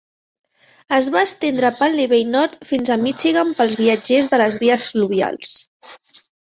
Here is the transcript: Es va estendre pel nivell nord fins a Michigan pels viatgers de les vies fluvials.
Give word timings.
Es 0.97 1.09
va 1.15 1.21
estendre 1.29 1.71
pel 1.83 1.99
nivell 2.01 2.33
nord 2.37 2.57
fins 2.71 2.93
a 2.97 2.99
Michigan 3.05 3.55
pels 3.61 3.79
viatgers 3.85 4.35
de 4.35 4.45
les 4.47 4.61
vies 4.67 4.91
fluvials. 4.93 5.57